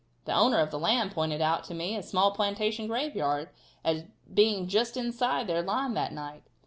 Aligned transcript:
The 0.25 0.33
owner 0.33 0.57
of 0.57 0.71
the 0.71 0.79
land 0.79 1.11
pointed 1.11 1.41
out 1.43 1.63
to 1.65 1.75
me 1.75 1.95
a 1.95 2.01
small 2.01 2.31
plantation 2.31 2.87
graveyard 2.87 3.49
as 3.83 4.05
being 4.33 4.67
just 4.67 4.97
inside 4.97 5.45
their 5.45 5.61
line 5.61 5.93
that 5.93 6.11
night. 6.11 6.41